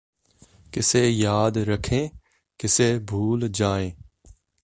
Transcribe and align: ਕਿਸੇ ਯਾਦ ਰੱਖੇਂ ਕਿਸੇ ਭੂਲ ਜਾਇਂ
ਕਿਸੇ 0.73 1.09
ਯਾਦ 1.09 1.57
ਰੱਖੇਂ 1.57 2.09
ਕਿਸੇ 2.59 2.99
ਭੂਲ 3.09 3.47
ਜਾਇਂ 3.47 3.91